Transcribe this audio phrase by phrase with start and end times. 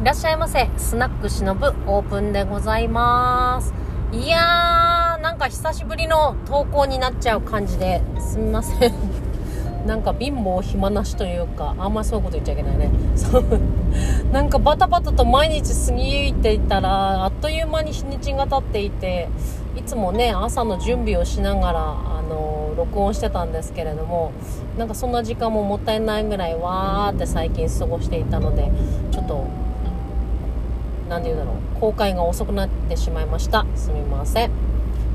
[0.00, 0.66] いらっしゃいませ。
[0.78, 3.74] スナックしのぶオープンでございます。
[4.12, 8.94] いやー、なんか久しぶりの投稿になっちゃう感じですみません。
[9.86, 12.90] なんか貧乏暇なしというか、あんまりそういうこと言っちゃいけないね。
[13.14, 13.44] そう。
[14.32, 19.28] なんかバタバタと毎日過ぎていたら、あっという間に日にちが経っていて、
[19.76, 24.32] いつもね、朝の準備をしながら、あの、録音してたんですけれども、
[24.78, 28.70] なんかそんな時間ももったいないぐらいわーって最近過ごしていたので、
[31.10, 33.66] ちょっと、なんて言うんだろう、公開が遅くなってしまいました。
[33.74, 34.50] すみません。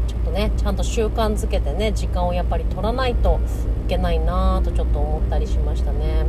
[0.08, 3.40] ちょっとね、ちゃんと習慣づけてね、時間をやっぱり取らないと
[3.86, 6.26] いけないなぁとちょっと思ったりしましたね。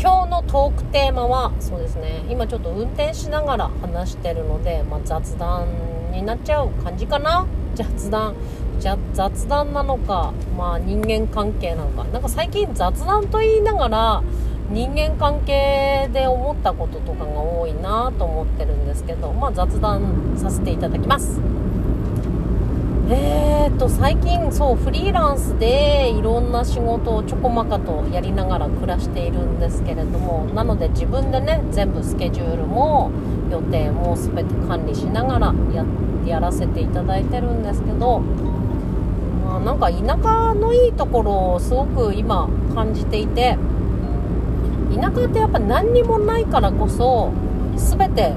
[0.00, 5.66] 今日のトークテーマは、そうですね、今ちょっと運転しながら話してるので、まあ、雑談
[6.12, 8.34] になっちゃう感じかな雑談。
[8.80, 12.04] じゃ雑談なのか、まあ人間関係なのか。
[12.12, 14.22] なんか最近雑談と言いながら、
[14.70, 21.40] 人間関係で思ったこととかが多いなと思ってるんですけど、まあ雑談させていただきます。
[23.10, 33.10] えーと、最近そう、フリーランスでいろんな仕事をちょこまかとやりながら暮らしているんですけれども、なので自分でね、全部スケジュールも
[33.50, 35.86] 予定も全て管理しながらや
[36.26, 43.56] やらせていただいてるんですけど、まあ、なんか田舎のいいところをすごく今感じていて、
[45.00, 47.32] 田舎ってやっぱ何にもないからこそ
[47.76, 48.34] 全て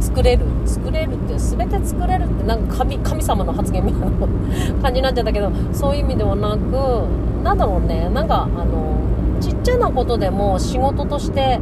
[0.00, 0.44] 作れる。
[0.64, 4.16] 作れるって全て作れるってなんか神神様の発言みたいな
[4.82, 8.10] 感じになっちゃったけどそういう意味ではなくなんだろうね。
[8.12, 8.96] なんかあの
[9.40, 11.60] ちっちゃなことでも仕事として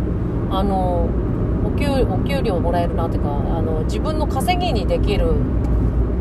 [0.51, 1.07] あの
[1.67, 5.27] お給お給料もらえるなっていうかあの自分の稼ぎにできる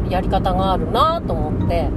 [0.09, 1.89] やり方があるなと思って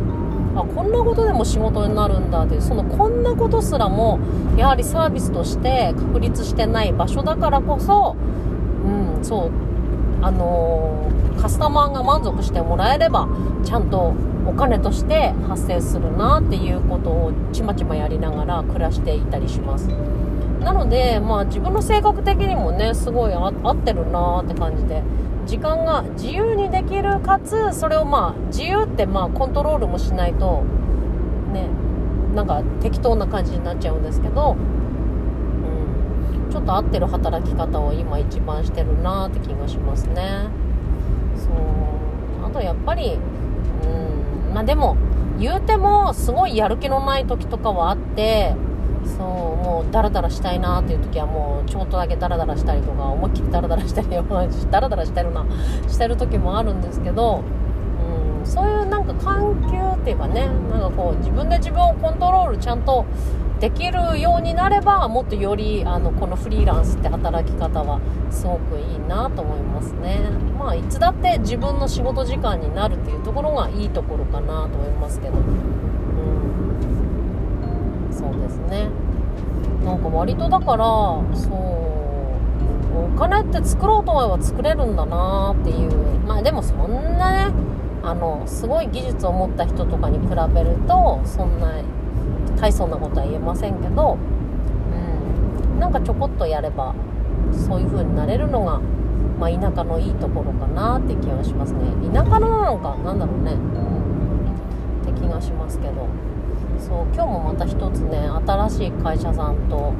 [0.62, 4.18] あこんなことでも仕事になるんだってそのこんなことすらも
[4.56, 8.16] やはりサービスとして確立してない場所だからこそ
[8.84, 9.50] うんそう
[10.22, 13.28] あのーカスタマーが満足してもらえれば
[13.62, 14.14] ちゃんと
[14.46, 19.88] お金として発生するなっていうことをちまちまやりながら暮らしていたりします。
[20.60, 25.02] なのでまあ自分の性格的にもねすごい合ってるなって感じで
[25.46, 30.64] 時間が自由にできるかつそれをまあ自由ってまあコントロールもしないと
[31.52, 31.68] ね
[32.34, 40.48] なんか適当な感じになっちゃうんですけどうんちょっと合ってる働き方を今一番してるなって気がしますね。
[41.36, 42.46] そう。
[42.46, 43.18] あとやっぱり
[43.84, 43.86] う
[44.50, 44.96] んまあでも
[45.38, 48.54] 言うてもすごいやる気のない時とかはあって
[49.06, 54.08] そうもうダラダラしたいなっていう時はもうちょっとだけダラダラしたりとか思いっきりダラダラしたり
[54.70, 55.44] ダラダラしてるな
[55.88, 57.42] してる時もあるんですけど、
[58.40, 63.04] うん、そういうなんか環境っていうかねなんかこう自分で自分をコントロールちゃんと
[63.60, 68.00] できるようになればもっとよりあのこのフリーランスって働き方は
[68.30, 70.18] すごくいいなと思いますね。
[70.58, 75.34] まあいつだって自分の仕事時間になるっていうところがいいところかなと思いますけど。
[78.32, 78.88] そうですね。
[79.84, 80.84] なんか割とだから
[81.34, 85.92] そうお金って作ろうと思えば作れるんだなっていう。
[86.26, 87.54] まあでもそんなね
[88.02, 91.72] あのすごい技術を持った人とかに比べるとそんな
[92.56, 94.16] 大層なことは言えませんけど、
[95.72, 96.94] うん、なんかちょこっとやれば
[97.52, 98.80] そういう風になれるのが、
[99.38, 101.80] まあ、田舎のいいところかなって気がしますね。
[102.12, 106.06] 田舎のなのかなんだろうね、うん、って気がしますけど。
[106.78, 109.92] そう今日もまた一つね新しい会社さんと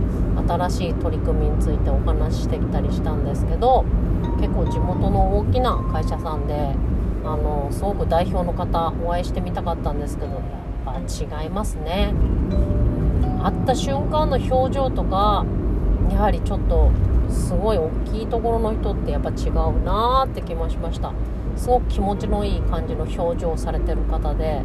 [0.46, 3.84] 新しい取り組みについてお話ししてきたりしたんですけど
[4.40, 6.74] 結構地元の大きな会社さんで
[7.24, 10.42] あのすごく代表の方お会いしてみたかったんですけどやっ
[10.84, 12.14] ぱ違いますね。
[13.42, 15.44] 会った瞬間の表情とか
[16.10, 16.90] やはりちょっと
[17.28, 21.12] すごい大きいところの人ってやっぱ違うなーって気もしました。
[21.56, 24.62] すごく気持ちのいい感じの表情をされてる方で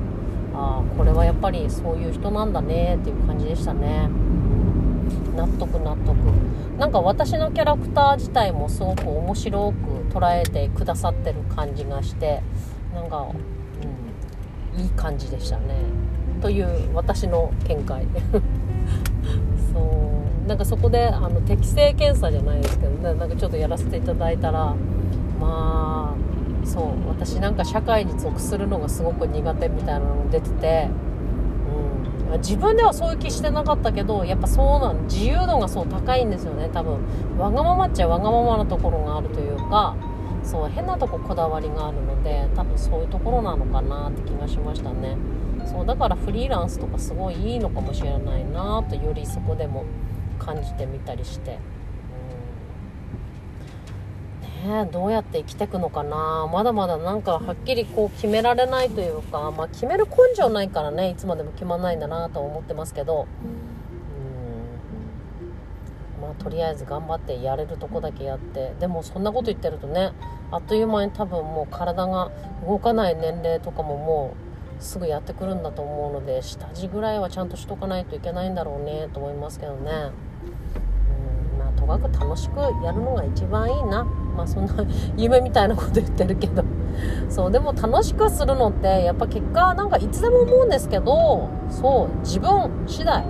[0.53, 4.09] ああこれはやっぱりそういう人なんだねっていう感じでしたね。
[5.35, 6.15] 納得納得。
[6.77, 12.41] なんか私のキャラクター自体もすごく面白く捉えてくださってる感じがして
[12.93, 13.27] なんか、
[14.73, 15.75] うん、いい感じでしたね。
[16.41, 18.05] という私の見解。
[19.73, 20.47] そう。
[20.47, 23.13] なんかそこであの適性検査じゃないですけどね。
[23.13, 24.75] なんかちょっとやらせていただいたら
[25.39, 26.30] まあ
[26.63, 30.89] そう私なんか社会に属するのがすごく苦手みたいなのが出てて、
[32.31, 36.99] うん、自分ではそういう気してなかったけどやっぱそうなん自由度がそう高いんですよね多分。
[37.37, 39.95] わがままっちゃわがままなところがあるというか
[40.43, 45.17] そう変なとここだわりがあるので多分そういうところなのかなって気がしましたね。
[45.65, 49.85] そうだからフリーランスとかすごいいいのかもしれないなとよりそこでも
[50.39, 51.59] 感じてみたりして。
[54.61, 56.47] ねどうやって生きていくのかな。
[56.51, 63.27] まだまだなんかはっきりこう決められないというか、まあ、決める根性ないからねいつまでも決まんないんだなと思ってますけど。
[66.19, 66.21] うん。
[66.21, 68.73] まあとりあえず頑張ってやれるとこだけやって。
[68.79, 70.11] でもそんなこと言ってるとね
[70.51, 72.31] あっという間に多分もう体が
[72.67, 74.35] 動かない年齢とかもも
[74.79, 80.11] うすぐやってくるんだと思うので下地ぐらいはちゃんとしとかないといけないんだろうねと思いますけどね。
[81.53, 81.59] うん。
[81.59, 84.05] まあとかく楽しくやるのが一番いいな。
[84.41, 84.73] まあそんな
[85.17, 86.63] 夢みたいなこと言ってるけど。
[87.29, 93.23] そうでも楽しくするのってやっぱ結果なんかいつでも思うんですけどそう自分次第。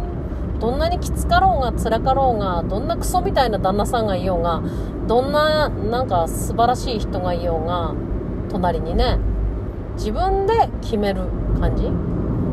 [0.59, 4.61] どんなにきつかろうが辛かろうがどんなクソみたいな旦那さんがいようが
[5.07, 7.93] どんななんか素晴らしい人がいようが
[8.51, 9.17] 隣にね
[9.95, 11.21] 自分で決める
[11.59, 11.91] 感じ。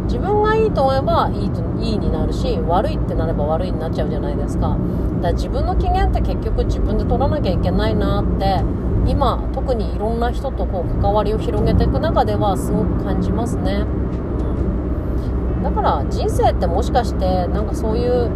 [0.09, 4.71] 自分がいいと思えばいいといいになるし悪いってなれば悪いになっちゃうじゃないですか。
[4.71, 4.79] だか
[5.29, 8.63] ら自分の機嫌って結局自分で取らなきゃいけないなって
[9.07, 13.85] 今特にいろんな人とこう関わりを広げていく中ではすごく感じますね、
[15.63, 18.31] だから人生ってもしかしてなんかそういう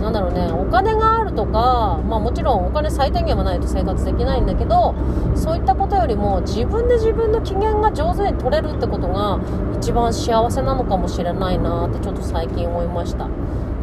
[0.00, 4.94] なんだろうねお金があるとか、まあ、もちろんお金最低限はないと生活できないんだけど
[5.34, 9.40] そういったことよりも自分で自分の機嫌が上手に取れるってことが
[9.76, 13.28] 一番幸せなのかもしれないなってちょっと最近思いました。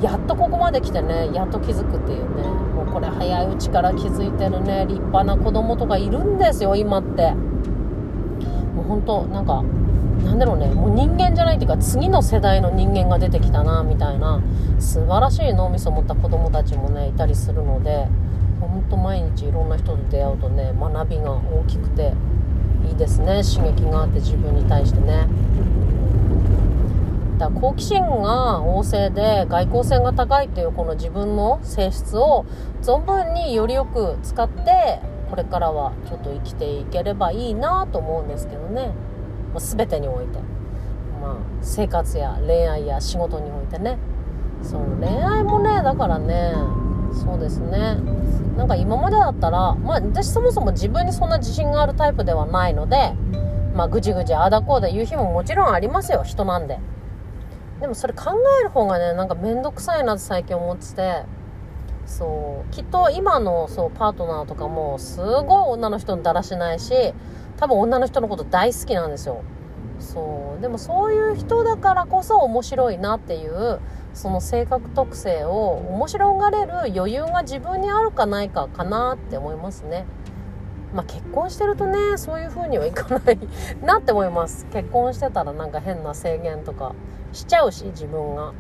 [0.01, 2.44] やっとここまで来てねやっと気づくっていうね。
[2.44, 7.31] もうこれ早いうちから気づいてるね立派な子供とかいるんですよ今って。
[7.31, 9.63] もう本当なんか
[10.36, 10.68] なんだろうね。
[10.68, 14.42] もう人間じゃないっていうか次の世代の人間が出てきたなみたいな
[14.80, 18.08] 素晴らしい脳みそを持った子供たちもねいたりするので
[18.60, 22.14] ほんと毎日いろんな人と出会うとね学びが大きくて
[22.86, 23.42] いいですね。
[23.44, 25.26] 刺激があって自分に対してね。
[27.38, 32.46] だから好奇心が旺盛で外交性が高いというこの自分の性質を
[32.82, 35.00] 存分によりよく使って
[35.30, 38.92] これからはちょっと生きていければいいなと思うんですけどね。
[39.56, 40.38] もう全てにおいて、
[41.22, 43.98] まあ、生活や恋愛や仕事においてね。
[44.62, 46.54] そう恋愛もねだからね
[47.13, 47.96] そうですね。
[48.57, 53.13] なんか今までだったら、まあ、私そもそも自分にそんな自信があるタイプではないので、
[53.74, 56.78] まあ、ぐじぐじあだこうで言う日ももちろんありますよ人なんで。
[57.80, 61.24] でもそれ考える方がねなんか面倒くさいなって最近思ってて。
[62.06, 67.16] そうきっと今のそうパートナーとかもすごい女の人にだらしないし
[67.57, 69.44] 多分女の人のこと大好きなんですよ。
[70.00, 70.62] そう。
[70.62, 73.80] でもそういう人だからこそ面白いなっていう
[74.13, 80.06] その性格特性を面白がれる余裕が自分にあるかないかかなって思いますね。
[80.94, 83.38] まあ、結婚してるとねそういう風にはいかない
[83.84, 84.66] なって思います。
[84.72, 86.94] 結婚してたらなんか変な制限とか
[87.34, 88.50] しちゃうし自分が。
[88.50, 88.54] うん。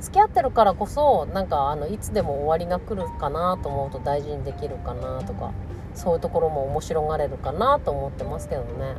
[0.00, 5.50] 付き合ってるからこそなんかあのいつでも終わりが来るかなと思うと大事にできるかなとか。
[5.98, 8.94] そういうところも面白がれるかなと思ってますけどね。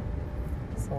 [0.77, 0.91] そ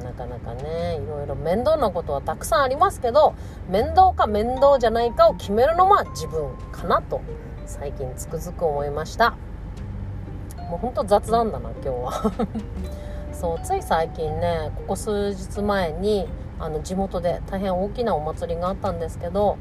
[0.00, 3.34] うなかなかねいろいろ面倒なことはたくさんありますけど
[3.68, 7.20] 面倒か面倒じゃないかを決めるのは自分かなと
[7.66, 9.36] 最近つくづく思いました。
[10.68, 12.32] もうほんと雑談だな今日は。
[13.32, 16.28] そうつい最近ねここ数日前に
[16.58, 19.58] あの地元で大変大きなお祭りがあったんですけど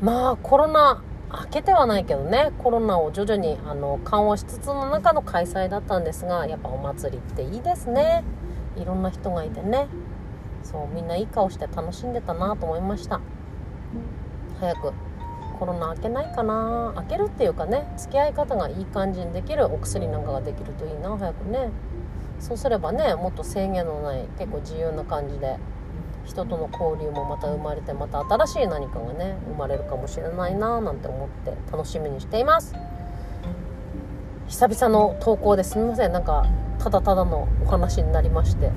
[0.00, 8.24] まあコロナ明けてはないけどねコロナを徐々にあの緩和しつつの中の開催だったんですがやっぱお祭りっていいですね。
[8.76, 9.88] いろんな人がいてね。
[10.62, 13.20] そうみんないい顔して楽しんでたなと思いました。
[14.60, 14.92] 早く
[15.58, 16.92] コロナ明けないかな。
[16.96, 21.70] 明けるっていうかね付き合い方がいい感じにできるお薬なんかができるといいな早くね。
[22.40, 25.58] そうすればねもっと制限のない結構自由な感じで
[26.24, 32.74] 人との交流もまた生まれてまた新しい何かがね生まれるかもしれないななんて思って楽しみにしています。
[34.48, 36.12] 久々の投稿ですみません。
[36.12, 36.46] なんか
[36.78, 38.70] ただただのお話になりまして。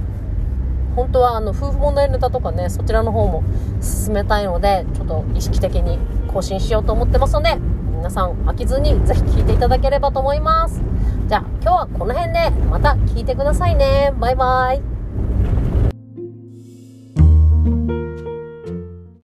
[0.96, 3.44] 本当はあの夫婦問題ネタとかねそちらの方も
[3.82, 5.98] 進めたいのでちょっと意識的に
[6.32, 10.84] 更新しようと思ってますので皆さん飽きずにぜひ聞いていただければと思います。
[11.28, 14.14] じゃあ今日はこの辺でまた聞いてくださいね。
[14.20, 14.93] バイバイ。